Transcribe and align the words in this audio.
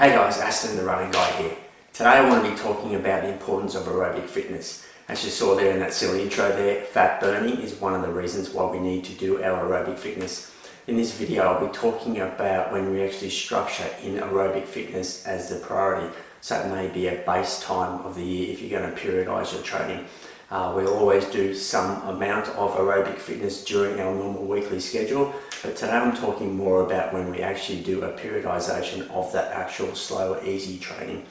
Hey 0.00 0.12
guys, 0.12 0.38
Aston 0.38 0.78
the 0.78 0.82
running 0.82 1.10
guy 1.10 1.30
here. 1.32 1.54
Today 1.92 2.08
I 2.08 2.26
want 2.26 2.42
to 2.42 2.50
be 2.50 2.56
talking 2.56 2.94
about 2.94 3.20
the 3.20 3.28
importance 3.28 3.74
of 3.74 3.84
aerobic 3.84 4.30
fitness. 4.30 4.82
As 5.08 5.22
you 5.22 5.28
saw 5.28 5.54
there 5.54 5.72
in 5.72 5.80
that 5.80 5.92
silly 5.92 6.22
intro 6.22 6.48
there, 6.48 6.86
fat 6.86 7.20
burning 7.20 7.60
is 7.60 7.74
one 7.74 7.92
of 7.92 8.00
the 8.00 8.08
reasons 8.08 8.48
why 8.48 8.64
we 8.64 8.78
need 8.78 9.04
to 9.04 9.12
do 9.12 9.42
our 9.42 9.68
aerobic 9.68 9.98
fitness. 9.98 10.50
In 10.86 10.96
this 10.96 11.12
video 11.12 11.42
I'll 11.42 11.66
be 11.66 11.70
talking 11.74 12.20
about 12.20 12.72
when 12.72 12.90
we 12.90 13.02
actually 13.02 13.28
structure 13.28 13.90
in 14.02 14.14
aerobic 14.14 14.64
fitness 14.64 15.26
as 15.26 15.50
the 15.50 15.56
priority. 15.56 16.10
So 16.40 16.58
it 16.58 16.68
may 16.68 16.88
be 16.88 17.08
a 17.08 17.16
base 17.26 17.60
time 17.60 18.00
of 18.04 18.14
the 18.14 18.22
year 18.22 18.52
if 18.52 18.62
you're 18.62 18.80
going 18.80 18.92
to 18.92 19.00
periodise 19.00 19.52
your 19.52 19.62
training. 19.62 20.06
Uh, 20.50 20.72
we'll 20.74 20.96
always 20.96 21.24
do 21.26 21.54
some 21.54 22.02
amount 22.08 22.48
of 22.48 22.74
aerobic 22.74 23.18
fitness 23.18 23.64
during 23.64 24.00
our 24.00 24.12
normal 24.12 24.44
weekly 24.44 24.80
schedule, 24.80 25.32
but 25.62 25.76
today 25.76 25.92
I'm 25.92 26.16
talking 26.16 26.56
more 26.56 26.82
about 26.84 27.12
when 27.12 27.30
we 27.30 27.40
actually 27.40 27.82
do 27.82 28.02
a 28.02 28.18
periodisation 28.18 29.08
of 29.10 29.32
that 29.32 29.52
actual 29.52 29.94
slower, 29.94 30.44
easy 30.44 30.78
training. 30.78 31.24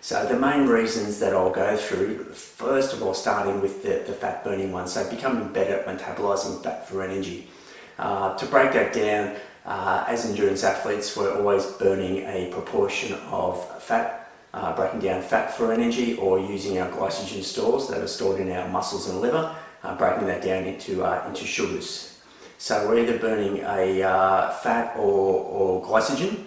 So 0.00 0.24
the 0.24 0.38
main 0.38 0.66
reasons 0.66 1.18
that 1.18 1.34
I'll 1.34 1.50
go 1.50 1.76
through, 1.76 2.24
first 2.32 2.94
of 2.94 3.02
all, 3.02 3.12
starting 3.12 3.60
with 3.60 3.82
the, 3.82 4.04
the 4.06 4.14
fat 4.14 4.42
burning 4.42 4.72
one, 4.72 4.88
so 4.88 5.08
becoming 5.10 5.52
better 5.52 5.80
at 5.80 5.86
metabolising 5.86 6.62
fat 6.62 6.88
for 6.88 7.02
energy. 7.02 7.48
Uh, 7.98 8.34
to 8.38 8.46
break 8.46 8.72
that 8.72 8.94
down, 8.94 9.36
uh, 9.66 10.04
as 10.08 10.24
endurance 10.24 10.64
athletes, 10.64 11.14
we're 11.14 11.36
always 11.36 11.66
burning 11.66 12.24
a 12.24 12.50
proportion 12.50 13.12
of 13.30 13.82
fat 13.82 14.21
uh, 14.54 14.74
breaking 14.76 15.00
down 15.00 15.22
fat 15.22 15.56
for 15.56 15.72
energy 15.72 16.16
or 16.16 16.38
using 16.38 16.78
our 16.78 16.90
glycogen 16.90 17.42
stores 17.42 17.88
that 17.88 18.00
are 18.00 18.06
stored 18.06 18.40
in 18.40 18.50
our 18.52 18.68
muscles 18.68 19.08
and 19.08 19.20
liver, 19.20 19.54
uh, 19.82 19.96
breaking 19.96 20.26
that 20.26 20.42
down 20.42 20.64
into, 20.64 21.02
uh, 21.04 21.24
into 21.26 21.44
sugars. 21.46 22.18
So 22.58 22.86
we're 22.86 23.00
either 23.00 23.18
burning 23.18 23.58
a 23.58 24.02
uh, 24.02 24.50
fat 24.50 24.94
or, 24.96 25.42
or 25.44 25.84
glycogen, 25.84 26.44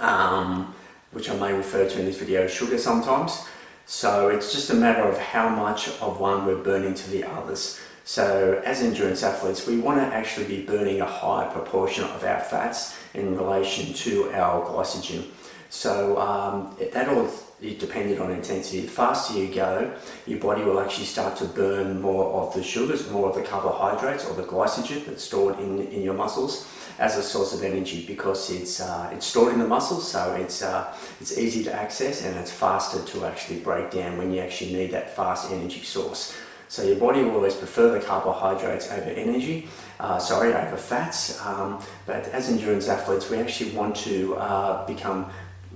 um, 0.00 0.74
which 1.10 1.28
I 1.28 1.36
may 1.36 1.52
refer 1.52 1.88
to 1.88 1.98
in 1.98 2.06
this 2.06 2.18
video 2.18 2.44
as 2.44 2.52
sugar 2.52 2.78
sometimes. 2.78 3.46
So 3.84 4.28
it's 4.28 4.52
just 4.52 4.70
a 4.70 4.74
matter 4.74 5.02
of 5.02 5.18
how 5.18 5.48
much 5.48 5.88
of 6.00 6.20
one 6.20 6.46
we're 6.46 6.62
burning 6.62 6.94
to 6.94 7.10
the 7.10 7.24
others. 7.24 7.78
So 8.04 8.62
as 8.64 8.82
endurance 8.82 9.22
athletes, 9.22 9.66
we 9.66 9.78
want 9.78 9.98
to 9.98 10.16
actually 10.16 10.46
be 10.46 10.64
burning 10.64 11.00
a 11.00 11.06
higher 11.06 11.50
proportion 11.50 12.04
of 12.04 12.24
our 12.24 12.40
fats 12.40 12.96
in 13.14 13.36
relation 13.36 13.92
to 13.94 14.32
our 14.32 14.64
glycogen. 14.64 15.24
So 15.72 16.18
um, 16.18 16.76
that 16.92 17.08
all 17.08 17.30
is 17.62 17.78
dependent 17.78 18.20
on 18.20 18.30
intensity. 18.30 18.82
The 18.82 18.88
faster 18.88 19.38
you 19.38 19.52
go, 19.52 19.90
your 20.26 20.38
body 20.38 20.62
will 20.62 20.78
actually 20.78 21.06
start 21.06 21.34
to 21.36 21.46
burn 21.46 22.02
more 22.02 22.26
of 22.42 22.52
the 22.52 22.62
sugars, 22.62 23.10
more 23.10 23.30
of 23.30 23.34
the 23.34 23.42
carbohydrates 23.42 24.26
or 24.26 24.34
the 24.34 24.42
glycogen 24.42 25.06
that's 25.06 25.24
stored 25.24 25.58
in, 25.58 25.80
in 25.88 26.02
your 26.02 26.12
muscles 26.12 26.68
as 26.98 27.16
a 27.16 27.22
source 27.22 27.54
of 27.54 27.64
energy 27.64 28.04
because 28.06 28.50
it's 28.50 28.82
uh, 28.82 29.08
it's 29.14 29.24
stored 29.24 29.54
in 29.54 29.60
the 29.60 29.66
muscles, 29.66 30.06
so 30.06 30.34
it's 30.34 30.60
uh, 30.62 30.94
it's 31.22 31.38
easy 31.38 31.64
to 31.64 31.72
access 31.72 32.22
and 32.22 32.36
it's 32.36 32.50
faster 32.50 33.02
to 33.06 33.24
actually 33.24 33.60
break 33.60 33.90
down 33.90 34.18
when 34.18 34.30
you 34.30 34.40
actually 34.40 34.74
need 34.74 34.90
that 34.90 35.16
fast 35.16 35.50
energy 35.50 35.80
source. 35.80 36.36
So 36.68 36.82
your 36.82 36.96
body 36.96 37.22
will 37.22 37.32
always 37.36 37.54
prefer 37.54 37.90
the 37.90 38.00
carbohydrates 38.00 38.90
over 38.90 39.10
energy, 39.10 39.68
uh, 40.00 40.18
sorry, 40.18 40.52
over 40.52 40.76
fats. 40.76 41.40
Um, 41.44 41.82
but 42.06 42.28
as 42.28 42.48
endurance 42.50 42.88
athletes, 42.88 43.30
we 43.30 43.38
actually 43.38 43.72
want 43.72 43.96
to 43.96 44.34
uh, 44.36 44.86
become 44.86 45.30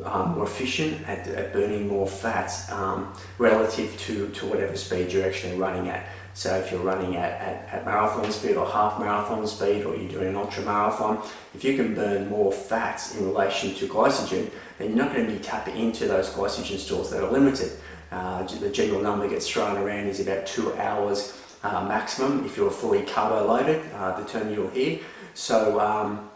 um, 0.05 0.35
more 0.35 0.45
efficient 0.45 1.09
at, 1.09 1.27
at, 1.29 1.53
burning 1.53 1.89
more 1.89 2.07
fats 2.07 2.71
um, 2.71 3.13
relative 3.39 3.97
to, 4.01 4.29
to 4.31 4.47
whatever 4.47 4.77
speed 4.77 5.13
you're 5.13 5.27
actually 5.27 5.57
running 5.57 5.89
at. 5.89 6.07
So 6.35 6.55
if 6.57 6.71
you're 6.71 6.83
running 6.83 7.17
at, 7.17 7.33
at, 7.41 7.69
at, 7.73 7.87
marathon 7.87 8.31
speed 8.31 8.57
or 8.57 8.67
half 8.67 9.01
marathon 9.01 9.47
speed 9.47 9.85
or 9.85 9.97
you're 9.97 10.11
doing 10.11 10.29
an 10.29 10.37
ultra 10.37 10.63
marathon, 10.65 11.27
if 11.55 11.65
you 11.65 11.77
can 11.77 11.95
burn 11.95 12.29
more 12.29 12.53
fats 12.53 13.17
in 13.17 13.27
relation 13.27 13.75
to 13.77 13.89
glycogen, 13.89 14.51
then 14.79 14.89
you're 14.89 14.97
not 14.97 15.15
going 15.15 15.27
to 15.27 15.33
be 15.33 15.39
tapping 15.39 15.77
into 15.79 16.07
those 16.07 16.29
glycogen 16.29 16.79
stores 16.79 17.11
that 17.11 17.23
are 17.23 17.31
limited. 17.31 17.73
Uh, 18.13 18.43
the 18.61 18.71
general 18.71 19.01
number 19.01 19.29
gets 19.29 19.49
thrown 19.49 19.77
around 19.79 20.07
is 20.07 20.21
about 20.21 20.47
two 20.47 20.75
hours 20.77 21.43
uh, 21.63 21.85
maximum 21.85 22.45
if 22.45 22.57
you're 22.57 22.71
fully 22.71 23.03
carbo 23.03 23.47
loaded, 23.47 23.83
uh, 23.95 24.19
the 24.21 24.29
term 24.29 24.53
you'll 24.53 24.69
hear. 24.69 25.01
So 25.35 25.81
um, 25.81 26.31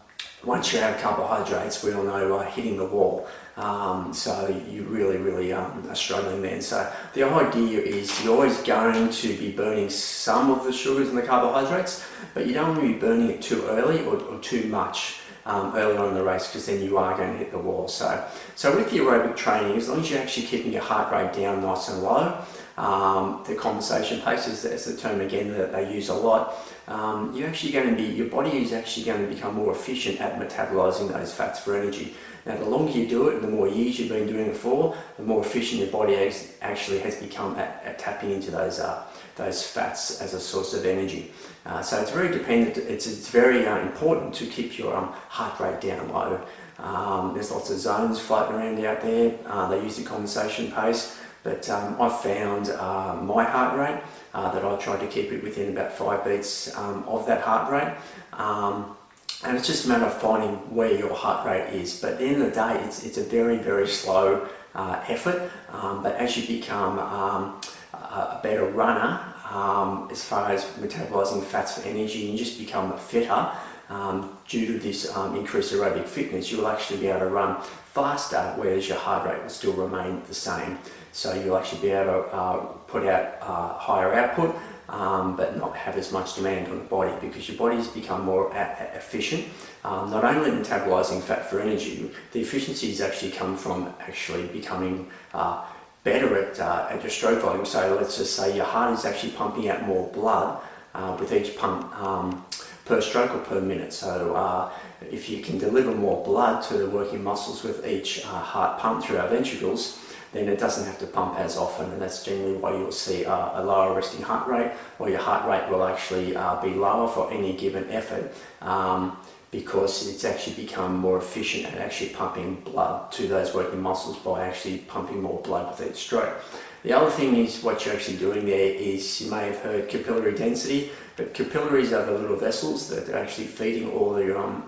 once 0.45 0.73
you 0.73 0.79
have 0.81 1.01
carbohydrates, 1.01 1.83
we 1.83 1.93
all 1.93 2.03
know 2.03 2.39
are 2.39 2.45
hitting 2.45 2.77
the 2.77 2.85
wall. 2.85 3.29
Um, 3.57 4.15
so 4.15 4.49
you 4.71 4.85
really, 4.85 5.19
really 5.19 5.53
um, 5.53 5.87
are 5.91 5.95
struggling 5.95 6.41
then. 6.41 6.63
So 6.63 6.91
the 7.13 7.25
idea 7.25 7.81
is 7.81 8.25
you're 8.25 8.35
always 8.35 8.57
going 8.63 9.11
to 9.11 9.37
be 9.37 9.53
burning 9.53 9.91
some 9.91 10.51
of 10.51 10.65
the 10.65 10.73
sugars 10.73 11.09
and 11.09 11.19
the 11.19 11.23
carbohydrates, 11.23 12.03
but 12.33 12.47
you 12.47 12.55
don't 12.55 12.71
want 12.71 12.81
to 12.81 12.87
be 12.87 12.99
burning 12.99 13.31
it 13.31 13.43
too 13.43 13.67
early 13.67 14.05
or, 14.05 14.17
or 14.17 14.39
too 14.39 14.67
much 14.69 15.21
um, 15.45 15.75
early 15.77 15.97
on 15.97 16.09
in 16.09 16.15
the 16.15 16.23
race 16.23 16.47
because 16.47 16.67
then 16.67 16.83
you 16.83 16.97
are 16.97 17.17
going 17.17 17.33
to 17.33 17.39
hit 17.39 17.51
the 17.51 17.59
wall. 17.59 17.89
So, 17.89 18.27
so 18.55 18.75
with 18.75 18.91
the 18.91 18.99
aerobic 18.99 19.37
training, 19.37 19.77
as 19.77 19.89
long 19.89 20.01
as 20.01 20.11
you're 20.11 20.21
actually 20.21 20.47
keeping 20.47 20.73
your 20.73 20.83
heart 20.83 21.13
rate 21.13 21.33
down 21.39 21.63
nice 21.63 21.89
and 21.89 22.03
low, 22.03 22.43
um, 22.77 23.45
the 23.47 23.55
conversation 23.55 24.21
pace 24.21 24.47
is, 24.47 24.65
is 24.65 24.85
the 24.85 24.97
term 24.97 25.21
again 25.21 25.53
that 25.53 25.73
they 25.73 25.93
use 25.93 26.09
a 26.09 26.15
lot. 26.15 26.57
Um, 26.89 27.35
you're 27.37 27.49
actually 27.49 27.73
going 27.73 27.91
to 27.91 27.97
be, 27.97 28.09
your 28.09 28.29
body 28.29 28.63
is 28.63 28.73
actually 28.73 29.07
going 29.07 29.29
to 29.29 29.35
become 29.35 29.55
more 29.55 29.73
efficient 29.73 30.21
at 30.21 30.41
metabolizing 30.41 31.13
those 31.13 31.33
fats 31.33 31.61
for 31.61 31.77
energy. 31.77 32.15
Now, 32.47 32.57
the 32.57 32.65
longer 32.65 32.93
you 32.93 33.07
do 33.07 33.29
it 33.29 33.41
the 33.43 33.49
more 33.49 33.69
years 33.69 33.99
you've 33.99 34.09
been 34.09 34.27
doing 34.27 34.47
it 34.47 34.57
for, 34.57 34.97
the 35.19 35.23
more 35.23 35.45
efficient 35.45 35.83
your 35.83 35.91
body 35.91 36.17
actually 36.63 36.99
has 37.01 37.17
become 37.17 37.57
at, 37.57 37.83
at 37.85 37.99
tapping 37.99 38.31
into 38.31 38.51
those 38.51 38.81
uh, 38.81 39.05
those 39.37 39.63
fats 39.63 40.21
as 40.21 40.35
a 40.35 40.41
source 40.41 40.75
of 40.75 40.85
energy. 40.85 41.33
Uh, 41.67 41.83
so 41.83 42.01
it's 42.01 42.11
very 42.11 42.33
dependent. 42.33 42.79
It's 42.79 43.07
it's 43.07 43.29
very 43.29 43.67
uh, 43.67 43.79
important 43.81 44.35
to 44.35 44.47
keep 44.47 44.79
your 44.79 44.97
um, 44.97 45.13
heart 45.29 45.61
rate 45.61 45.81
down 45.81 46.09
low. 46.09 46.41
Um, 46.79 47.35
there's 47.35 47.51
lots 47.51 47.71
of 47.71 47.79
zones 47.79 48.19
floating 48.19 48.57
around 48.57 48.85
out 48.85 49.03
there. 49.03 49.39
Uh, 49.47 49.69
they 49.69 49.83
use 49.83 49.97
the 49.97 50.05
conversation 50.05 50.73
pace. 50.73 51.15
But 51.43 51.69
um, 51.71 52.01
I've 52.01 52.21
found 52.21 52.69
uh, 52.69 53.17
my 53.17 53.45
heart 53.45 53.79
rate 53.79 54.03
uh, 54.35 54.53
that 54.53 54.65
I 54.65 54.77
tried 54.77 55.01
to 55.01 55.07
keep 55.07 55.33
it 55.33 55.43
within 55.43 55.71
about 55.71 55.93
five 55.93 56.25
beats 56.25 56.77
um, 56.77 57.05
of 57.07 57.27
that 57.27 57.41
heart 57.41 57.71
rate. 57.71 57.95
Um, 58.35 58.97
and 59.43 59.57
it's 59.57 59.67
just 59.67 59.87
a 59.87 59.89
matter 59.89 60.05
of 60.05 60.21
finding 60.21 60.57
where 60.75 60.93
your 60.93 61.15
heart 61.15 61.47
rate 61.47 61.73
is. 61.73 62.01
But 62.01 62.13
at 62.13 62.19
the 62.19 62.27
end 62.27 62.43
of 62.43 62.49
the 62.49 62.55
day, 62.55 62.81
it's, 62.85 63.05
it's 63.05 63.17
a 63.17 63.23
very, 63.23 63.57
very 63.57 63.87
slow 63.87 64.47
uh, 64.75 64.97
effort. 65.09 65.41
Um, 65.71 66.03
but 66.03 66.17
as 66.17 66.37
you 66.37 66.43
become 66.43 66.99
um, 66.99 67.55
a 67.95 68.39
better 68.43 68.65
runner, 68.65 69.19
um, 69.51 70.09
as 70.11 70.23
far 70.23 70.51
as 70.51 70.65
metabolizing 70.79 71.43
fats 71.43 71.73
for 71.73 71.81
energy, 71.83 72.23
and 72.23 72.33
you 72.33 72.39
just 72.39 72.59
become 72.59 72.93
fitter, 72.93 73.49
um, 73.89 74.25
due 74.47 74.67
to 74.67 74.79
this 74.79 75.07
um, 75.17 75.35
increased 75.35 75.73
aerobic 75.73 76.07
fitness, 76.07 76.51
you'll 76.51 76.69
actually 76.69 76.99
be 76.99 77.09
able 77.09 77.21
to 77.21 77.27
run 77.27 77.57
faster, 77.95 78.55
whereas 78.57 78.89
your 78.89 78.99
heart 78.99 79.27
rate 79.29 79.43
will 79.43 79.51
still 79.51 79.73
remain 79.73 80.23
the 80.29 80.35
same. 80.35 80.79
So 81.13 81.35
you'll 81.35 81.57
actually 81.57 81.83
be 81.83 81.91
able 81.91 82.13
to 82.13 82.35
uh, 82.35 82.57
put 82.87 83.07
out 83.07 83.39
uh, 83.41 83.79
higher 83.79 84.15
output, 84.15 84.55
um, 84.89 85.37
but 85.37 85.57
not 85.57 85.77
have 85.77 85.97
as 85.97 86.13
much 86.13 86.37
demand 86.37 86.69
on 86.69 86.79
the 86.79 86.85
body 86.85 87.13
because 87.21 87.49
your 87.49 87.59
body's 87.59 87.89
become 87.89 88.25
more 88.25 88.53
efficient. 88.55 89.45
Um, 89.85 90.11
not 90.11 90.25
only 90.25 90.51
metabolizing 90.51 91.23
fat 91.23 91.51
for 91.51 91.61
energy, 91.61 92.11
the 92.33 92.41
efficiencies 92.41 93.01
actually 93.01 93.33
come 93.33 93.57
from 93.57 93.93
actually 94.01 94.47
becoming 94.49 95.11
uh, 95.35 95.65
better 96.05 96.45
at, 96.45 96.61
uh, 96.61 96.89
at 96.91 97.03
your 97.03 97.11
stroke 97.11 97.43
volume. 97.43 97.67
So 97.67 97.97
let's 98.01 98.17
just 98.17 98.37
say 98.37 98.57
your 98.57 98.65
heart 98.65 98.99
is 98.99 99.05
actually 99.05 99.33
pumping 99.33 99.69
out 99.69 99.87
more 99.87 100.09
blood 100.13 100.63
uh, 100.95 101.17
with 101.19 101.33
each 101.33 101.57
pump. 101.57 101.93
Um, 102.01 102.45
per 102.91 103.01
stroke 103.01 103.35
or 103.35 103.39
per 103.39 103.61
minute. 103.61 103.93
So 103.93 104.35
uh, 104.35 104.73
if 105.13 105.31
you 105.31 105.41
can 105.41 105.59
deliver 105.59 105.93
more 105.93 106.25
blood 106.25 106.61
to 106.65 106.75
the 106.77 106.89
working 106.91 107.23
muscles 107.23 107.63
with 107.63 107.87
each 107.87 108.19
uh, 108.25 108.41
heart 108.53 108.81
pump 108.81 109.05
through 109.05 109.19
our 109.19 109.29
ventricles, 109.29 109.97
then 110.33 110.49
it 110.49 110.59
doesn't 110.59 110.85
have 110.87 110.99
to 110.99 111.07
pump 111.07 111.39
as 111.39 111.57
often 111.57 111.93
and 111.93 112.01
that's 112.01 112.25
generally 112.25 112.57
why 112.57 112.73
you'll 112.73 112.91
see 112.91 113.25
uh, 113.25 113.61
a 113.61 113.63
lower 113.63 113.95
resting 113.95 114.23
heart 114.23 114.47
rate 114.49 114.73
or 114.99 115.09
your 115.09 115.21
heart 115.21 115.45
rate 115.47 115.71
will 115.71 115.85
actually 115.85 116.35
uh, 116.35 116.61
be 116.61 116.75
lower 116.75 117.07
for 117.07 117.31
any 117.31 117.53
given 117.53 117.89
effort 117.91 118.33
um, 118.61 119.13
because 119.51 120.09
it's 120.09 120.25
actually 120.25 120.55
become 120.55 120.95
more 120.97 121.19
efficient 121.19 121.67
at 121.67 121.79
actually 121.79 122.11
pumping 122.11 122.57
blood 122.65 123.11
to 123.11 123.27
those 123.29 123.55
working 123.55 123.81
muscles 123.81 124.17
by 124.17 124.47
actually 124.47 124.79
pumping 124.79 125.21
more 125.21 125.39
blood 125.39 125.67
with 125.69 125.81
each 125.81 125.97
stroke. 125.97 126.33
The 126.83 126.95
other 126.95 127.11
thing 127.11 127.37
is 127.37 127.63
what 127.63 127.85
you're 127.85 127.95
actually 127.95 128.17
doing 128.17 128.47
there 128.47 128.73
is 128.75 129.21
you 129.21 129.31
may 129.31 129.47
have 129.47 129.59
heard 129.59 129.89
capillary 129.89 130.35
density, 130.35 130.91
but 131.17 131.35
capillaries 131.35 131.93
are 131.93 132.05
the 132.07 132.13
little 132.13 132.37
vessels 132.37 132.89
that 132.89 133.09
are 133.11 133.19
actually 133.19 133.49
feeding 133.49 133.91
all 133.91 134.15
the 134.15 134.39
um, 134.39 134.65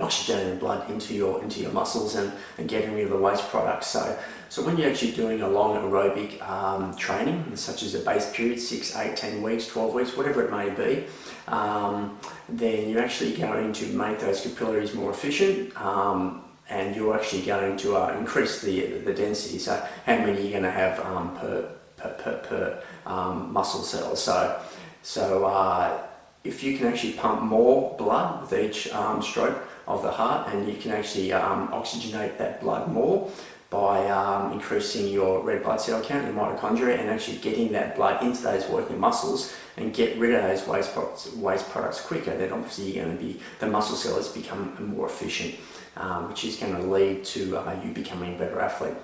oxygenated 0.00 0.58
blood 0.58 0.88
into 0.90 1.14
your 1.14 1.42
into 1.42 1.60
your 1.60 1.70
muscles 1.70 2.14
and, 2.14 2.32
and 2.56 2.68
getting 2.68 2.94
rid 2.94 3.04
of 3.04 3.10
the 3.10 3.18
waste 3.18 3.48
products. 3.50 3.86
So 3.88 4.18
so 4.48 4.62
when 4.62 4.78
you're 4.78 4.88
actually 4.90 5.12
doing 5.12 5.42
a 5.42 5.48
long 5.48 5.76
aerobic 5.76 6.40
um, 6.46 6.96
training, 6.96 7.54
such 7.56 7.82
as 7.82 7.94
a 7.94 7.98
base 7.98 8.30
period, 8.32 8.58
six, 8.58 8.96
eight, 8.96 9.16
ten 9.16 9.42
weeks, 9.42 9.66
12 9.66 9.94
weeks, 9.94 10.16
whatever 10.16 10.42
it 10.42 10.50
may 10.50 10.70
be, 10.70 11.04
um, 11.48 12.18
then 12.48 12.88
you're 12.88 13.02
actually 13.02 13.34
going 13.34 13.72
to 13.74 13.86
make 13.88 14.20
those 14.20 14.40
capillaries 14.40 14.94
more 14.94 15.10
efficient. 15.10 15.76
Um, 15.80 16.42
and 16.72 16.96
you're 16.96 17.14
actually 17.14 17.42
going 17.42 17.76
to 17.78 17.96
uh, 17.96 18.16
increase 18.18 18.62
the, 18.62 18.80
the 19.04 19.12
density. 19.12 19.58
So 19.58 19.72
how 20.06 20.16
many 20.16 20.42
you're 20.42 20.60
going 20.60 20.62
to 20.62 20.70
have 20.70 20.98
um, 21.00 21.36
per, 21.36 21.68
per, 21.96 22.10
per, 22.10 22.36
per 22.48 22.82
um, 23.06 23.52
muscle 23.52 23.82
cell. 23.82 24.16
So, 24.16 24.60
so 25.02 25.44
uh, 25.44 26.02
if 26.44 26.62
you 26.64 26.76
can 26.78 26.86
actually 26.88 27.12
pump 27.12 27.42
more 27.42 27.94
blood 27.98 28.40
with 28.40 28.52
each 28.52 28.92
um, 28.92 29.22
stroke 29.22 29.60
of 29.86 30.02
the 30.02 30.10
heart 30.10 30.52
and 30.52 30.68
you 30.68 30.80
can 30.80 30.92
actually 30.92 31.32
um, 31.32 31.68
oxygenate 31.68 32.38
that 32.38 32.60
blood 32.60 32.92
more, 32.92 33.30
by 33.72 34.06
um, 34.10 34.52
increasing 34.52 35.08
your 35.08 35.40
red 35.40 35.62
blood 35.62 35.80
cell 35.80 36.02
count, 36.02 36.26
your 36.26 36.34
mitochondria, 36.34 36.98
and 37.00 37.08
actually 37.08 37.38
getting 37.38 37.72
that 37.72 37.96
blood 37.96 38.22
into 38.22 38.42
those 38.42 38.68
working 38.68 39.00
muscles 39.00 39.50
and 39.78 39.94
get 39.94 40.18
rid 40.18 40.34
of 40.34 40.42
those 40.42 40.68
waste 40.68 40.92
products, 40.92 41.32
waste 41.36 41.70
products 41.70 41.98
quicker, 42.02 42.36
then 42.36 42.52
obviously 42.52 42.92
you're 42.92 43.02
going 43.02 43.16
to 43.16 43.24
be 43.24 43.40
the 43.60 43.66
muscle 43.66 43.96
cells 43.96 44.28
become 44.28 44.76
more 44.94 45.06
efficient, 45.06 45.54
um, 45.96 46.28
which 46.28 46.44
is 46.44 46.56
going 46.56 46.74
to 46.76 46.82
lead 46.82 47.24
to 47.24 47.56
uh, 47.56 47.74
you 47.82 47.90
becoming 47.92 48.34
a 48.34 48.38
better 48.38 48.60
athlete. 48.60 48.94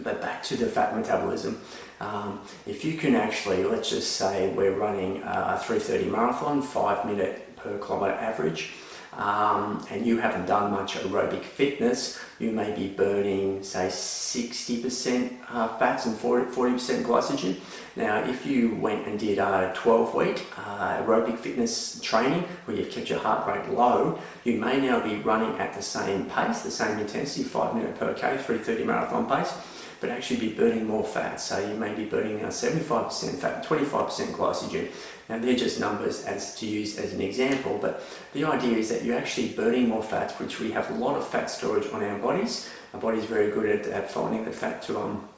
But 0.00 0.20
back 0.20 0.42
to 0.44 0.56
the 0.56 0.66
fat 0.66 0.96
metabolism, 0.96 1.60
um, 2.00 2.40
if 2.66 2.84
you 2.84 2.96
can 2.96 3.14
actually, 3.14 3.62
let's 3.62 3.90
just 3.90 4.16
say 4.16 4.52
we're 4.52 4.72
running 4.74 5.22
a 5.22 5.60
330 5.62 6.10
marathon, 6.10 6.62
five 6.62 7.04
minute 7.04 7.56
per 7.56 7.78
kilometre 7.78 8.14
average, 8.14 8.72
um, 9.12 9.84
and 9.90 10.06
you 10.06 10.18
haven't 10.18 10.46
done 10.46 10.70
much 10.70 10.94
aerobic 10.94 11.42
fitness, 11.42 12.18
you 12.38 12.52
may 12.52 12.74
be 12.74 12.88
burning, 12.88 13.62
say, 13.62 13.86
60% 13.88 15.36
uh, 15.48 15.76
fats 15.78 16.06
and 16.06 16.16
40, 16.16 16.72
percent 16.72 17.06
glycogen. 17.06 17.60
Now, 17.96 18.22
if 18.24 18.46
you 18.46 18.76
went 18.76 19.06
and 19.06 19.18
did 19.18 19.38
a 19.38 19.72
12 19.74 20.14
week 20.14 20.46
uh, 20.56 21.02
aerobic 21.02 21.38
fitness 21.38 22.00
training 22.00 22.44
where 22.64 22.76
you've 22.76 22.90
kept 22.90 23.10
your 23.10 23.18
heart 23.18 23.46
rate 23.46 23.68
low, 23.70 24.18
you 24.44 24.58
may 24.58 24.80
now 24.80 25.00
be 25.00 25.16
running 25.16 25.58
at 25.58 25.74
the 25.74 25.82
same 25.82 26.26
pace, 26.26 26.62
the 26.62 26.70
same 26.70 26.98
intensity, 26.98 27.42
5 27.42 27.74
minute 27.74 27.98
per 27.98 28.14
k, 28.14 28.36
330 28.38 28.84
marathon 28.84 29.28
pace 29.28 29.52
but 30.00 30.10
actually 30.10 30.40
be 30.40 30.52
burning 30.52 30.86
more 30.86 31.04
fat. 31.04 31.40
So 31.40 31.58
you 31.58 31.74
may 31.74 31.94
be 31.94 32.04
burning 32.04 32.40
75% 32.40 33.38
fat, 33.38 33.66
25% 33.66 34.32
glycogen. 34.32 34.88
Now 35.28 35.38
they're 35.38 35.56
just 35.56 35.78
numbers 35.78 36.24
as 36.24 36.54
to 36.56 36.66
use 36.66 36.98
as 36.98 37.12
an 37.12 37.20
example, 37.20 37.78
but 37.80 38.02
the 38.32 38.44
idea 38.44 38.76
is 38.78 38.88
that 38.88 39.04
you're 39.04 39.18
actually 39.18 39.48
burning 39.48 39.88
more 39.88 40.02
fat, 40.02 40.32
which 40.40 40.58
we 40.58 40.70
have 40.72 40.90
a 40.90 40.94
lot 40.94 41.16
of 41.16 41.26
fat 41.26 41.50
storage 41.50 41.86
on 41.92 42.02
our 42.02 42.18
bodies. 42.18 42.68
Our 42.94 43.00
body's 43.00 43.24
very 43.24 43.50
good 43.50 43.68
at, 43.68 43.86
at 43.86 44.10
finding 44.10 44.44
the 44.44 44.52
fat 44.52 44.82
to 44.82 44.98
um, 44.98 45.28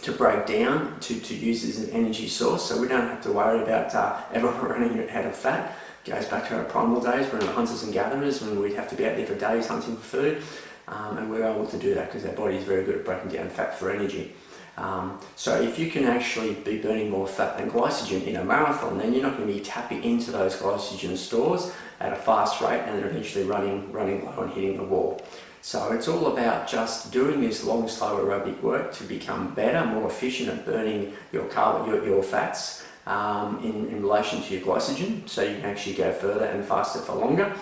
to 0.00 0.12
break 0.12 0.46
down 0.46 0.98
to, 1.00 1.20
to 1.20 1.34
use 1.34 1.64
as 1.64 1.78
an 1.78 1.90
energy 1.90 2.26
source 2.26 2.64
so 2.64 2.80
we 2.80 2.88
don't 2.88 3.08
have 3.08 3.20
to 3.22 3.30
worry 3.30 3.62
about 3.62 3.94
uh, 3.94 4.16
ever 4.32 4.48
running 4.62 5.08
out 5.10 5.26
of 5.26 5.36
fat 5.36 5.74
it 6.04 6.10
goes 6.10 6.24
back 6.26 6.48
to 6.48 6.56
our 6.56 6.64
primal 6.64 7.00
days 7.00 7.30
were 7.30 7.44
hunters 7.52 7.82
and 7.82 7.92
gatherers 7.92 8.42
and 8.42 8.58
we'd 8.58 8.72
have 8.72 8.88
to 8.88 8.96
be 8.96 9.06
out 9.06 9.16
there 9.16 9.26
for 9.26 9.34
days 9.34 9.66
hunting 9.66 9.96
for 9.96 10.02
food 10.02 10.42
um, 10.88 11.18
and 11.18 11.30
we're 11.30 11.44
able 11.44 11.66
to 11.66 11.78
do 11.78 11.94
that 11.94 12.12
because 12.12 12.26
our 12.28 12.34
body 12.34 12.56
is 12.56 12.64
very 12.64 12.84
good 12.84 12.96
at 12.96 13.04
breaking 13.04 13.30
down 13.30 13.48
fat 13.48 13.78
for 13.78 13.90
energy. 13.90 14.34
Um, 14.78 15.20
so 15.36 15.60
if 15.60 15.78
you 15.78 15.90
can 15.90 16.04
actually 16.04 16.54
be 16.54 16.78
burning 16.78 17.10
more 17.10 17.28
fat 17.28 17.58
than 17.58 17.70
glycogen 17.70 18.26
in 18.26 18.36
a 18.36 18.44
marathon, 18.44 18.98
then 18.98 19.12
you're 19.12 19.22
not 19.22 19.36
going 19.36 19.48
to 19.48 19.54
be 19.54 19.60
tapping 19.60 20.02
into 20.02 20.30
those 20.30 20.56
glycogen 20.56 21.16
stores 21.16 21.72
at 22.00 22.12
a 22.12 22.16
fast 22.16 22.60
rate 22.60 22.80
and 22.80 22.98
then 22.98 23.04
eventually 23.04 23.44
running, 23.44 23.92
running 23.92 24.24
low 24.24 24.42
and 24.42 24.52
hitting 24.52 24.78
the 24.78 24.82
wall. 24.82 25.20
So 25.60 25.92
it's 25.92 26.08
all 26.08 26.26
about 26.26 26.66
just 26.66 27.12
doing 27.12 27.40
this 27.40 27.64
long, 27.64 27.86
slow 27.86 28.18
aerobic 28.18 28.60
work 28.62 28.92
to 28.94 29.04
become 29.04 29.54
better, 29.54 29.86
more 29.86 30.08
efficient 30.08 30.48
at 30.48 30.64
burning 30.64 31.12
your 31.30 31.44
carb, 31.44 31.86
your, 31.86 32.04
your 32.04 32.22
fats 32.22 32.82
um, 33.06 33.58
in, 33.62 33.86
in 33.88 34.02
relation 34.02 34.42
to 34.42 34.54
your 34.54 34.62
glycogen, 34.64 35.28
so 35.28 35.42
you 35.42 35.56
can 35.56 35.64
actually 35.64 35.94
go 35.94 36.12
further 36.12 36.46
and 36.46 36.64
faster 36.64 36.98
for 36.98 37.14
longer. 37.14 37.54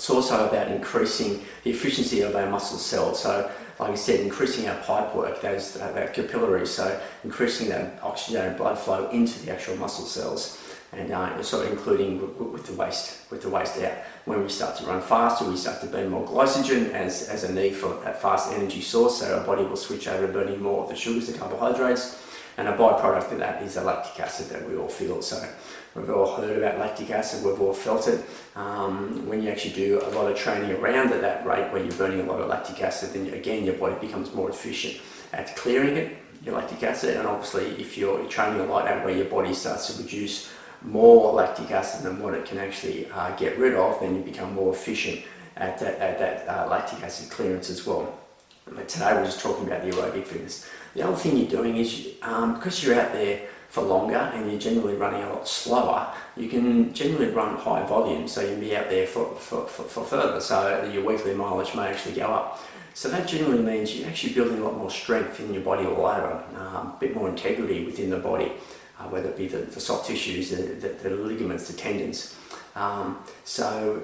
It's 0.00 0.08
also 0.08 0.48
about 0.48 0.68
increasing 0.68 1.44
the 1.62 1.72
efficiency 1.72 2.22
of 2.22 2.34
our 2.34 2.48
muscle 2.50 2.78
cells. 2.78 3.20
So, 3.20 3.52
like 3.78 3.90
I 3.90 3.94
said, 3.96 4.20
increasing 4.20 4.66
our 4.66 4.78
pipe 4.82 5.14
work, 5.14 5.42
those 5.42 5.74
that 5.74 6.14
capillaries, 6.14 6.70
so 6.70 6.98
increasing 7.22 7.68
that 7.68 8.00
oxygenated 8.02 8.56
blood 8.56 8.78
flow 8.78 9.10
into 9.10 9.38
the 9.40 9.52
actual 9.52 9.76
muscle 9.76 10.06
cells, 10.06 10.58
and 10.92 11.12
uh, 11.12 11.36
including 11.68 12.18
with 12.50 12.64
the 12.64 12.72
waste 12.72 13.30
with 13.30 13.42
the 13.42 13.50
waste 13.50 13.76
out. 13.82 13.92
When 14.24 14.42
we 14.42 14.48
start 14.48 14.78
to 14.78 14.86
run 14.86 15.02
faster, 15.02 15.44
we 15.44 15.58
start 15.58 15.82
to 15.82 15.86
burn 15.86 16.08
more 16.08 16.26
glycogen 16.26 16.94
as, 16.94 17.28
as 17.28 17.44
a 17.44 17.52
need 17.52 17.74
for 17.74 17.92
that 18.02 18.22
fast 18.22 18.54
energy 18.54 18.80
source. 18.80 19.18
So 19.18 19.38
our 19.38 19.44
body 19.44 19.64
will 19.64 19.76
switch 19.76 20.08
over 20.08 20.26
to 20.26 20.32
burning 20.32 20.62
more 20.62 20.82
of 20.84 20.88
the 20.88 20.96
sugars, 20.96 21.26
the 21.26 21.36
carbohydrates, 21.36 22.18
and 22.56 22.68
a 22.68 22.72
byproduct 22.72 23.32
of 23.32 23.38
that 23.38 23.62
is 23.62 23.74
the 23.74 23.82
lactic 23.82 24.18
acid 24.18 24.48
that 24.48 24.66
we 24.66 24.76
all 24.76 24.88
feel. 24.88 25.20
So 25.20 25.46
We've 25.94 26.10
all 26.10 26.36
heard 26.36 26.56
about 26.56 26.78
lactic 26.78 27.10
acid, 27.10 27.44
we've 27.44 27.60
all 27.60 27.72
felt 27.72 28.06
it. 28.06 28.24
Um, 28.54 29.26
when 29.26 29.42
you 29.42 29.50
actually 29.50 29.74
do 29.74 30.00
a 30.00 30.10
lot 30.10 30.30
of 30.30 30.38
training 30.38 30.70
around 30.70 31.10
at 31.12 31.20
that 31.22 31.44
rate 31.44 31.72
where 31.72 31.82
you're 31.82 31.98
burning 31.98 32.20
a 32.20 32.30
lot 32.30 32.40
of 32.40 32.48
lactic 32.48 32.80
acid, 32.80 33.12
then 33.12 33.34
again 33.34 33.64
your 33.64 33.74
body 33.74 33.96
becomes 34.06 34.32
more 34.32 34.48
efficient 34.48 35.02
at 35.32 35.56
clearing 35.56 35.96
it, 35.96 36.16
your 36.44 36.54
lactic 36.54 36.84
acid, 36.84 37.16
and 37.16 37.26
obviously 37.26 37.66
if 37.80 37.98
you're 37.98 38.24
training 38.26 38.60
a 38.60 38.64
lot 38.66 38.86
out 38.86 39.04
where 39.04 39.16
your 39.16 39.26
body 39.26 39.52
starts 39.52 39.88
to 39.88 39.94
produce 39.94 40.48
more 40.82 41.32
lactic 41.32 41.72
acid 41.72 42.04
than 42.04 42.22
what 42.22 42.34
it 42.34 42.44
can 42.44 42.58
actually 42.58 43.10
uh, 43.10 43.34
get 43.36 43.58
rid 43.58 43.74
of, 43.74 43.98
then 44.00 44.14
you 44.14 44.22
become 44.22 44.54
more 44.54 44.72
efficient 44.72 45.20
at 45.56 45.78
that, 45.80 45.98
at 45.98 46.18
that 46.18 46.48
uh, 46.48 46.68
lactic 46.70 47.02
acid 47.02 47.28
clearance 47.30 47.68
as 47.68 47.84
well. 47.84 48.16
But 48.64 48.88
today 48.88 49.12
we're 49.14 49.24
just 49.24 49.40
talking 49.40 49.66
about 49.66 49.82
the 49.82 49.90
aerobic 49.90 50.24
fitness. 50.24 50.64
The 50.94 51.02
other 51.02 51.16
thing 51.16 51.36
you're 51.36 51.50
doing 51.50 51.76
is, 51.76 52.14
um, 52.22 52.54
because 52.54 52.82
you're 52.82 52.98
out 52.98 53.12
there 53.12 53.48
for 53.70 53.82
longer 53.82 54.16
and 54.34 54.50
you're 54.50 54.60
generally 54.60 54.94
running 54.94 55.22
a 55.22 55.28
lot 55.32 55.48
slower, 55.48 56.12
you 56.36 56.48
can 56.48 56.92
generally 56.92 57.30
run 57.30 57.56
high 57.56 57.86
volume, 57.86 58.26
so 58.26 58.40
you 58.40 58.48
can 58.48 58.60
be 58.60 58.76
out 58.76 58.90
there 58.90 59.06
for, 59.06 59.34
for, 59.36 59.66
for, 59.66 59.84
for 59.84 60.04
further, 60.04 60.40
so 60.40 60.90
your 60.92 61.04
weekly 61.04 61.34
mileage 61.34 61.74
may 61.74 61.86
actually 61.88 62.14
go 62.14 62.26
up. 62.26 62.60
So 62.94 63.08
that 63.08 63.28
generally 63.28 63.62
means 63.62 63.94
you're 63.94 64.08
actually 64.08 64.32
building 64.32 64.58
a 64.58 64.64
lot 64.64 64.76
more 64.76 64.90
strength 64.90 65.38
in 65.38 65.54
your 65.54 65.62
body 65.62 65.86
all 65.86 66.04
over, 66.04 66.44
um, 66.56 66.88
a 66.88 66.96
bit 66.98 67.14
more 67.14 67.28
integrity 67.28 67.84
within 67.84 68.10
the 68.10 68.18
body, 68.18 68.52
uh, 68.98 69.04
whether 69.04 69.28
it 69.28 69.36
be 69.36 69.46
the, 69.46 69.58
the 69.58 69.80
soft 69.80 70.08
tissues, 70.08 70.50
the, 70.50 70.62
the, 70.62 70.88
the, 70.88 71.10
ligaments, 71.10 71.68
the 71.68 71.74
tendons. 71.74 72.36
Um, 72.74 73.22
so 73.44 74.02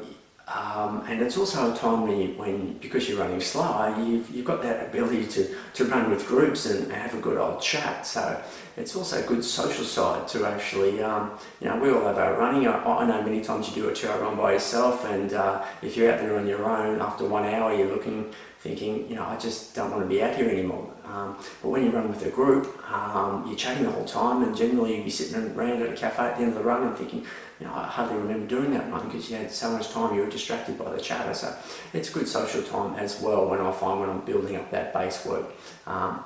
um, 0.49 1.05
and 1.09 1.21
it's 1.21 1.37
also 1.37 1.73
a 1.73 1.77
time 1.77 2.07
when, 2.07 2.21
you, 2.21 2.29
when 2.37 2.79
because 2.81 3.09
you're 3.09 3.19
running 3.19 3.41
slower, 3.41 3.95
you've, 4.01 4.31
you've 4.31 4.45
got 4.45 4.63
that 4.63 4.89
ability 4.89 5.27
to, 5.27 5.55
to 5.75 5.85
run 5.87 6.09
with 6.09 6.29
groups 6.29 6.67
and 6.67 6.93
have 6.93 7.15
a 7.15 7.21
good 7.21 7.37
old 7.37 7.59
chat. 7.59 8.07
So 8.07 8.39
it's 8.77 8.95
also 8.95 9.19
a 9.19 9.23
good 9.23 9.45
social 9.45 9.85
side 9.85 10.29
to 10.29 10.47
actually, 10.47 11.03
um, 11.03 11.33
you 11.61 11.69
know, 11.69 11.77
we 11.77 11.91
all 11.91 12.05
have 12.05 12.19
our 12.19 12.33
running. 12.37 12.69
I, 12.69 12.81
I, 12.85 13.07
know 13.07 13.21
many 13.23 13.41
times 13.41 13.67
you 13.69 13.75
do 13.75 13.89
a 13.89 13.93
two-hour 13.93 14.21
run 14.21 14.37
by 14.37 14.53
yourself, 14.53 15.05
and 15.05 15.33
uh, 15.35 15.59
if 15.83 15.97
you're 15.97 16.13
out 16.13 16.21
there 16.21 16.37
on 16.37 16.47
your 16.47 16.65
own, 16.65 17.01
after 17.01 17.25
one 17.25 17.45
hour, 17.45 17.73
you're 17.73 17.89
looking, 17.89 18.25
thinking, 18.67 19.09
you 19.09 19.15
know, 19.15 19.25
I 19.25 19.37
just 19.37 19.75
don't 19.75 19.91
want 19.91 20.03
to 20.03 20.09
be 20.09 20.23
out 20.23 20.35
here 20.35 20.49
anymore. 20.49 20.93
Um, 21.05 21.37
but 21.63 21.69
when 21.69 21.85
you 21.85 21.91
run 21.91 22.09
with 22.09 22.25
a 22.27 22.31
group, 22.31 22.67
um, 22.91 23.47
you're 23.47 23.57
chatting 23.57 23.85
the 23.85 23.91
whole 23.91 24.05
time, 24.05 24.43
and 24.43 24.57
generally 24.57 25.01
you're 25.01 25.11
sitting 25.11 25.57
around 25.57 25.83
at 25.83 25.93
a 25.93 25.97
cafe 25.97 26.23
at 26.23 26.37
the 26.37 26.43
end 26.43 26.53
of 26.53 26.59
the 26.59 26.65
run 26.65 26.83
and 26.83 26.97
thinking, 26.97 27.25
you 27.61 27.67
know, 27.67 27.73
I 27.73 27.85
hardly 27.85 28.17
remember 28.19 28.47
doing 28.47 28.73
that 28.73 28.91
run 28.91 29.07
because 29.07 29.31
you 29.31 29.37
had 29.37 29.51
so 29.51 29.71
much 29.71 29.91
time, 29.91 30.15
you 30.15 30.23
were 30.23 30.31
distracted 30.31 30.79
by 30.79 30.91
the 30.91 31.01
chatter. 31.01 31.33
So 31.35 31.55
it's 31.93 32.11
good 32.11 32.29
social 32.29 32.63
time 32.63 32.95
as 32.95 33.21
well 33.21 33.49
when 33.49 33.61
I 33.61 33.71
find 33.71 34.01
when 34.01 34.11
I'm 34.11 34.25
building 34.25 34.57
up 34.57 34.71
that 34.73 34.93
base 34.93 35.25
work. 35.25 35.47
Um, 35.87 36.21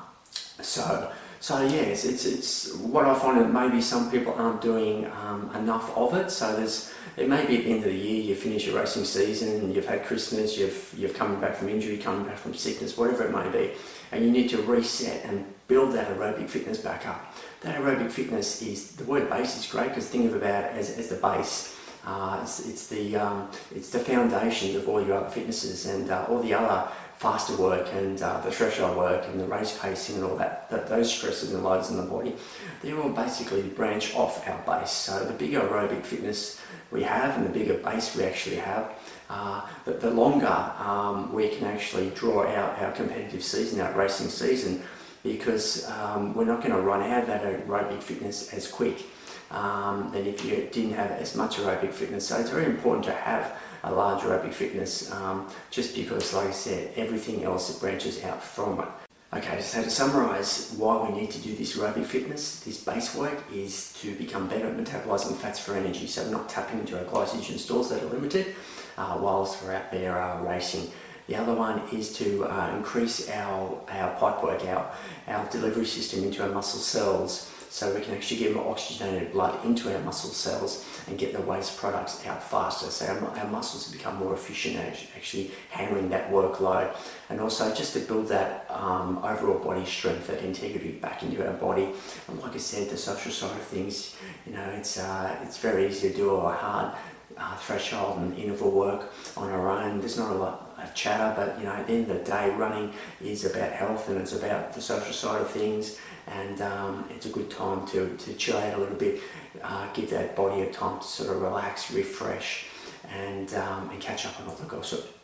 so 0.60 1.12
so 1.40 1.62
yes, 1.62 2.04
it's 2.04 2.26
it's 2.26 2.74
what 2.74 3.06
I 3.06 3.18
find 3.18 3.40
that 3.40 3.50
maybe 3.50 3.80
some 3.80 4.10
people 4.10 4.34
aren't 4.34 4.60
doing 4.60 5.06
um, 5.06 5.50
enough 5.56 5.96
of 5.96 6.12
it. 6.14 6.30
So 6.30 6.54
there's 6.54 6.92
it 7.16 7.30
may 7.30 7.46
be 7.46 7.56
at 7.56 7.64
the 7.64 7.70
end 7.72 7.84
of 7.84 7.90
the 7.90 7.96
year, 7.96 8.22
you 8.22 8.34
finish 8.34 8.66
your 8.66 8.76
racing 8.76 9.04
season, 9.04 9.72
you've 9.72 9.86
had 9.86 10.04
Christmas, 10.04 10.58
you've 10.58 10.94
you've 10.94 11.14
come 11.14 11.40
back 11.40 11.54
from 11.54 11.70
injury, 11.70 11.96
coming 11.96 12.26
back 12.26 12.36
from 12.36 12.52
sickness, 12.52 12.98
whatever 12.98 13.24
it 13.24 13.32
may 13.32 13.48
be, 13.48 13.72
and 14.12 14.22
you 14.22 14.30
need 14.30 14.50
to 14.50 14.58
reset 14.58 15.24
and 15.24 15.46
build 15.66 15.92
that 15.92 16.08
aerobic 16.08 16.46
fitness 16.50 16.76
back 16.76 17.06
up. 17.06 17.24
That 17.62 17.80
aerobic 17.80 18.10
fitness 18.10 18.60
is 18.60 18.90
the 18.90 19.04
word 19.04 19.30
base 19.30 19.56
is 19.56 19.64
great 19.64 19.88
because 19.88 20.06
think 20.08 20.26
of 20.26 20.34
about 20.34 20.64
as, 20.64 20.90
as 20.90 21.08
the 21.08 21.14
base. 21.16 21.74
Uh, 22.04 22.40
it's, 22.42 22.66
it's, 22.66 22.86
the 22.88 23.16
um, 23.16 23.50
it's 23.74 23.90
the 23.90 23.98
foundation 23.98 24.74
of 24.76 24.88
all 24.88 25.04
your 25.04 25.16
other 25.16 25.28
fitnesses 25.28 25.86
and 25.86 26.10
uh, 26.10 26.24
all 26.28 26.40
the 26.40 26.54
other 26.54 26.90
faster 27.20 27.54
work 27.56 27.86
and 27.92 28.22
uh, 28.22 28.40
the 28.40 28.50
threshold 28.50 28.96
work 28.96 29.22
and 29.28 29.38
the 29.38 29.46
race 29.46 29.78
pacing 29.82 30.16
and 30.16 30.24
all 30.24 30.36
that, 30.36 30.70
that, 30.70 30.88
those 30.88 31.12
stresses 31.12 31.52
and 31.52 31.62
loads 31.62 31.90
in 31.90 31.98
the 31.98 32.02
body, 32.02 32.34
they're 32.80 32.98
all 32.98 33.10
basically 33.10 33.60
branch 33.60 34.14
off 34.14 34.48
our 34.48 34.80
base. 34.80 34.90
So 34.90 35.22
the 35.26 35.34
bigger 35.34 35.60
aerobic 35.60 36.02
fitness 36.02 36.58
we 36.90 37.02
have 37.02 37.36
and 37.36 37.44
the 37.44 37.50
bigger 37.50 37.74
base 37.74 38.16
we 38.16 38.24
actually 38.24 38.56
have, 38.56 38.90
uh, 39.28 39.66
the, 39.84 39.92
the 39.92 40.10
longer 40.10 40.46
um, 40.46 41.34
we 41.34 41.50
can 41.50 41.66
actually 41.66 42.08
draw 42.10 42.46
out 42.46 42.80
our 42.80 42.92
competitive 42.92 43.44
season, 43.44 43.82
our 43.82 43.92
racing 43.92 44.28
season, 44.28 44.82
because 45.22 45.86
um, 45.90 46.32
we're 46.32 46.46
not 46.46 46.62
going 46.62 46.74
to 46.74 46.80
run 46.80 47.02
out 47.02 47.20
of 47.20 47.26
that 47.26 47.42
aerobic 47.42 48.02
fitness 48.02 48.50
as 48.54 48.66
quick 48.66 49.02
um, 49.50 50.10
than 50.12 50.26
if 50.26 50.44
you 50.44 50.68
didn't 50.72 50.94
have 50.94 51.10
as 51.12 51.34
much 51.34 51.56
aerobic 51.56 51.92
fitness. 51.92 52.28
So 52.28 52.38
it's 52.38 52.50
very 52.50 52.66
important 52.66 53.04
to 53.06 53.12
have 53.12 53.52
a 53.82 53.92
large 53.92 54.22
aerobic 54.22 54.52
fitness 54.52 55.10
um, 55.12 55.48
just 55.70 55.94
because, 55.94 56.32
like 56.32 56.48
I 56.48 56.52
said, 56.52 56.92
everything 56.96 57.44
else 57.44 57.78
branches 57.78 58.22
out 58.24 58.42
from 58.42 58.80
it. 58.80 58.88
Okay, 59.32 59.60
so 59.60 59.82
to 59.82 59.90
summarise 59.90 60.74
why 60.76 61.08
we 61.08 61.20
need 61.20 61.30
to 61.30 61.38
do 61.38 61.54
this 61.54 61.76
aerobic 61.76 62.04
fitness, 62.04 62.60
this 62.60 62.82
base 62.82 63.14
work 63.14 63.40
is 63.54 63.92
to 64.00 64.12
become 64.16 64.48
better 64.48 64.66
at 64.66 64.76
metabolising 64.76 65.36
fats 65.36 65.60
for 65.60 65.74
energy. 65.74 66.08
So 66.08 66.24
we're 66.24 66.32
not 66.32 66.48
tapping 66.48 66.80
into 66.80 66.98
our 66.98 67.04
glycogen 67.04 67.58
stores 67.58 67.90
that 67.90 68.02
are 68.02 68.06
limited 68.06 68.54
uh, 68.98 69.18
whilst 69.20 69.62
we're 69.62 69.74
out 69.74 69.92
there 69.92 70.20
uh, 70.20 70.42
racing. 70.42 70.90
The 71.28 71.36
other 71.36 71.54
one 71.54 71.80
is 71.92 72.12
to 72.14 72.44
uh, 72.44 72.74
increase 72.76 73.30
our, 73.30 73.80
our 73.88 74.16
pipe 74.16 74.42
work, 74.42 74.64
our, 74.64 74.90
our 75.28 75.48
delivery 75.50 75.86
system 75.86 76.24
into 76.24 76.42
our 76.42 76.48
muscle 76.48 76.80
cells 76.80 77.48
so 77.70 77.94
we 77.94 78.00
can 78.00 78.14
actually 78.14 78.40
get 78.40 78.54
more 78.54 78.68
oxygenated 78.68 79.32
blood 79.32 79.64
into 79.64 79.94
our 79.94 80.02
muscle 80.02 80.30
cells 80.30 80.84
and 81.06 81.16
get 81.16 81.32
the 81.32 81.40
waste 81.42 81.76
products 81.76 82.26
out 82.26 82.42
faster. 82.42 82.90
So 82.90 83.06
our, 83.06 83.38
our 83.38 83.46
muscles 83.46 83.90
become 83.92 84.16
more 84.16 84.34
efficient 84.34 84.76
at 84.76 84.98
actually 85.16 85.52
handling 85.70 86.08
that 86.10 86.30
workload 86.32 86.94
and 87.28 87.40
also 87.40 87.72
just 87.72 87.92
to 87.94 88.00
build 88.00 88.26
that 88.28 88.66
um, 88.68 89.18
overall 89.24 89.58
body 89.60 89.86
strength, 89.86 90.26
that 90.26 90.42
integrity 90.42 90.90
back 90.90 91.22
into 91.22 91.46
our 91.46 91.54
body. 91.54 91.88
And 92.26 92.42
like 92.42 92.54
I 92.54 92.58
said, 92.58 92.90
the 92.90 92.96
social 92.96 93.30
side 93.30 93.52
of 93.52 93.62
things, 93.62 94.16
you 94.46 94.52
know, 94.52 94.64
it's, 94.70 94.98
uh, 94.98 95.36
it's 95.42 95.58
very 95.58 95.86
easy 95.86 96.10
to 96.10 96.16
do 96.16 96.30
or 96.30 96.52
hard 96.52 96.92
uh, 97.36 97.56
threshold 97.56 98.18
and 98.18 98.36
interval 98.36 98.70
work 98.70 99.12
on 99.36 99.50
our 99.50 99.68
own. 99.68 100.00
There's 100.00 100.18
not 100.18 100.32
a 100.32 100.34
lot 100.34 100.74
of 100.82 100.94
chatter, 100.94 101.32
but 101.36 101.58
you 101.58 101.64
know, 101.64 101.72
at 101.72 101.86
the 101.86 101.92
end 101.94 102.10
of 102.10 102.18
the 102.18 102.24
day, 102.24 102.50
running 102.50 102.92
is 103.20 103.44
about 103.44 103.72
health 103.72 104.08
and 104.08 104.20
it's 104.20 104.32
about 104.32 104.72
the 104.72 104.80
social 104.80 105.12
side 105.12 105.40
of 105.40 105.50
things. 105.50 105.98
And 106.26 106.60
um, 106.60 107.06
it's 107.10 107.26
a 107.26 107.30
good 107.30 107.50
time 107.50 107.86
to, 107.88 108.16
to 108.16 108.34
chill 108.34 108.56
out 108.56 108.74
a 108.74 108.78
little 108.78 108.96
bit, 108.96 109.20
uh, 109.62 109.92
give 109.92 110.10
that 110.10 110.36
body 110.36 110.62
a 110.62 110.72
time 110.72 111.00
to 111.00 111.06
sort 111.06 111.34
of 111.34 111.42
relax, 111.42 111.90
refresh, 111.92 112.66
and, 113.08 113.52
um, 113.54 113.90
and 113.90 114.00
catch 114.00 114.26
up 114.26 114.38
on 114.40 114.48
all 114.48 114.54
the 114.54 114.66
gossip. 114.66 115.19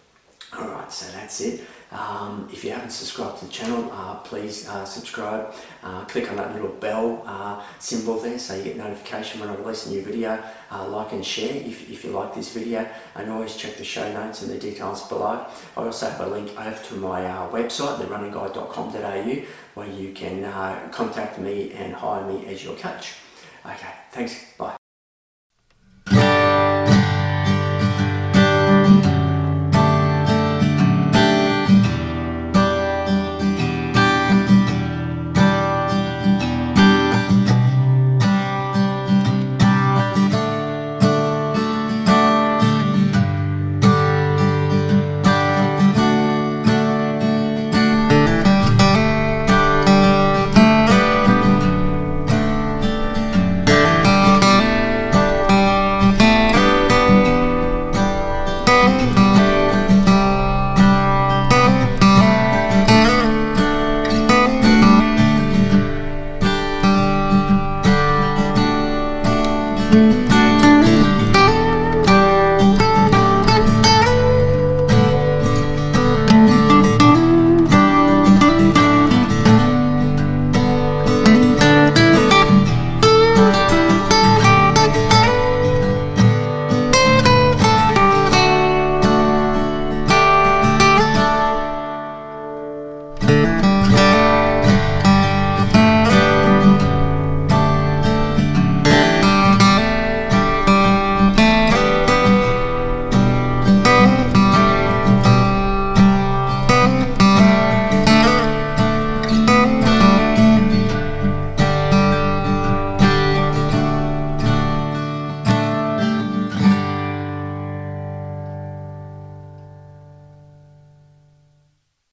Alright, 0.55 0.93
so 0.93 1.11
that's 1.12 1.41
it. 1.41 1.65
Um, 1.91 2.49
if 2.53 2.65
you 2.65 2.71
haven't 2.71 2.91
subscribed 2.91 3.38
to 3.38 3.47
the 3.47 3.53
channel, 3.53 3.91
uh, 3.93 4.17
please 4.17 4.69
uh, 4.69 4.85
subscribe. 4.85 5.55
Uh, 5.83 6.05
click 6.05 6.31
on 6.31 6.37
that 6.37 6.53
little 6.55 6.69
bell 6.69 7.23
uh, 7.26 7.62
symbol 7.81 8.19
there 8.21 8.38
so 8.38 8.55
you 8.55 8.62
get 8.62 8.76
notification 8.76 9.41
when 9.41 9.49
I 9.49 9.57
release 9.57 9.87
a 9.87 9.91
new 9.91 10.03
video. 10.03 10.43
Uh, 10.71 10.88
like 10.88 11.12
and 11.12 11.25
share 11.25 11.55
if, 11.55 11.91
if 11.91 12.05
you 12.05 12.11
like 12.11 12.35
this 12.35 12.53
video 12.53 12.88
and 13.17 13.31
always 13.31 13.57
check 13.57 13.76
the 13.76 13.85
show 13.85 14.11
notes 14.12 14.43
and 14.43 14.50
the 14.50 14.59
details 14.59 15.09
below. 15.09 15.47
I 15.76 15.81
also 15.81 16.09
have 16.09 16.21
a 16.21 16.26
link 16.29 16.50
over 16.59 16.83
to 16.85 16.95
my 16.95 17.26
uh, 17.26 17.50
website, 17.50 17.99
therunningguy.com.au 17.99 19.47
where 19.75 19.88
you 19.88 20.12
can 20.12 20.91
contact 20.91 21.38
me 21.38 21.73
and 21.73 21.93
hire 21.93 22.26
me 22.26 22.47
as 22.47 22.65
your 22.65 22.76
coach. 22.76 23.15
Okay, 23.65 23.93
thanks, 24.12 24.45
bye. 24.57 24.76